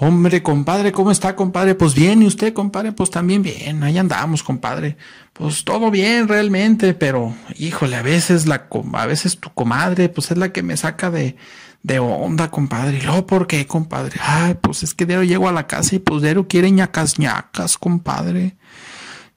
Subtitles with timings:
[0.00, 1.74] Hombre, compadre, ¿cómo está, compadre?
[1.74, 2.92] Pues bien, ¿y usted, compadre?
[2.92, 4.96] Pues también bien, ahí andamos, compadre.
[5.32, 10.38] Pues todo bien realmente, pero híjole, a veces la a veces tu comadre, pues es
[10.38, 11.34] la que me saca de,
[11.82, 12.98] de onda, compadre.
[12.98, 14.20] ¿Y luego por qué, compadre?
[14.22, 17.76] Ay, pues es que Dero llego a la casa y pues Dero quiere ñacas ñacas,
[17.76, 18.56] compadre.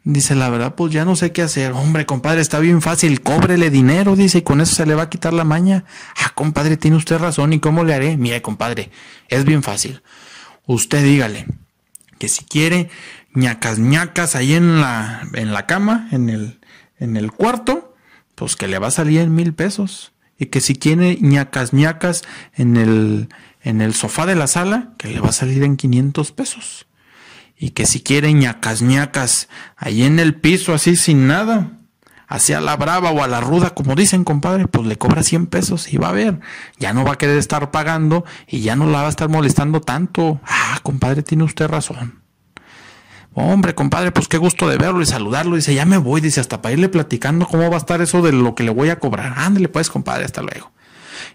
[0.04, 1.72] Dice, la verdad, pues ya no sé qué hacer.
[1.72, 5.10] Hombre, compadre, está bien fácil, cóbrele dinero, dice, y con eso se le va a
[5.10, 5.86] quitar la maña.
[6.24, 8.16] Ah, compadre, tiene usted razón, ¿y cómo le haré?
[8.16, 8.92] Mire, compadre,
[9.28, 10.04] es bien fácil
[10.66, 11.46] usted dígale
[12.20, 12.90] que si quiere
[13.34, 16.60] ñacas ñacas ahí en la, en la cama, en el,
[17.00, 17.96] en el cuarto,
[18.36, 20.12] pues que le va a salir en mil pesos.
[20.38, 22.24] Y que si quiere ñacas ñacas
[22.56, 23.30] en el,
[23.64, 26.88] en el sofá de la sala, que le va a salir en 500 pesos.
[27.58, 31.72] Y que si quiere ñacas ñacas ahí en el piso así sin nada,
[32.32, 35.92] hacia la brava o a la ruda, como dicen, compadre, pues le cobra 100 pesos
[35.92, 36.40] y va a ver,
[36.80, 39.82] ya no va a querer estar pagando y ya no la va a estar molestando
[39.82, 40.40] tanto.
[40.46, 42.22] Ah, compadre, tiene usted razón.
[43.34, 45.58] Hombre, compadre, pues qué gusto de verlo y saludarlo.
[45.58, 48.32] Dice, ya me voy, dice, hasta para irle platicando cómo va a estar eso de
[48.32, 49.34] lo que le voy a cobrar.
[49.36, 50.72] Ándale, pues, compadre, hasta luego.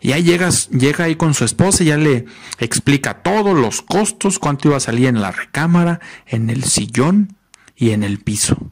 [0.01, 2.25] Y ahí llegas, llega ahí con su esposa y ya le
[2.59, 7.37] explica todos los costos, cuánto iba a salir en la recámara, en el sillón
[7.77, 8.71] y en el piso.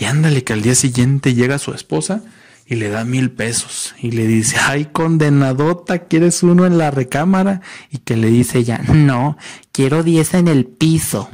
[0.00, 2.22] Y ándale que al día siguiente llega su esposa
[2.64, 7.60] y le da mil pesos y le dice, ay condenadota, ¿quieres uno en la recámara?
[7.90, 9.36] Y que le dice ella, no,
[9.72, 11.28] quiero diez en el piso.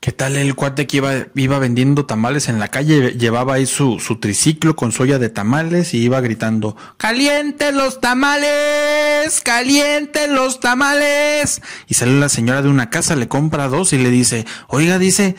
[0.00, 3.12] ¿Qué tal el cuate que iba, iba vendiendo tamales en la calle?
[3.18, 9.40] Llevaba ahí su, su triciclo con soya de tamales y iba gritando, ¡Caliente los tamales!
[9.42, 11.60] ¡Caliente los tamales!
[11.86, 15.36] Y sale la señora de una casa, le compra dos y le dice, oiga, dice,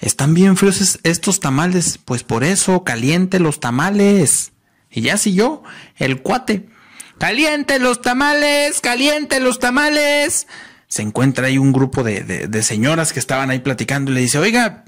[0.00, 4.52] están bien fríos estos tamales, pues por eso caliente los tamales.
[4.90, 5.62] Y ya siguió
[5.96, 6.68] el cuate.
[7.18, 10.46] Caliente los tamales, caliente los tamales.
[10.86, 14.38] Se encuentra ahí un grupo de, de, señoras que estaban ahí platicando y le dice,
[14.38, 14.84] oiga,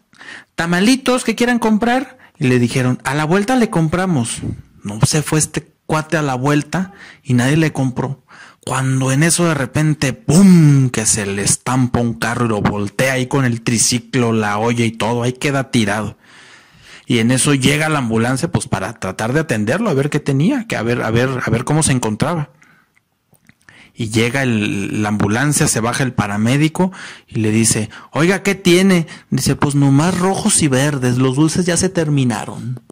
[0.55, 2.19] tamalitos que quieran comprar.
[2.39, 4.43] Y le dijeron, a la vuelta le compramos.
[4.85, 8.23] No se fue este cuate a la vuelta y nadie le compró.
[8.69, 10.91] Cuando en eso de repente, ¡pum!
[10.91, 14.85] que se le estampa un carro y lo voltea ahí con el triciclo, la olla
[14.85, 16.19] y todo, ahí queda tirado.
[17.07, 20.67] Y en eso llega la ambulancia, pues para tratar de atenderlo, a ver qué tenía,
[20.67, 22.51] que a ver, a ver, a ver cómo se encontraba.
[23.95, 26.93] Y llega la ambulancia, se baja el paramédico
[27.27, 29.07] y le dice, oiga, ¿qué tiene?
[29.31, 32.83] Dice, pues nomás rojos y verdes, los dulces ya se terminaron.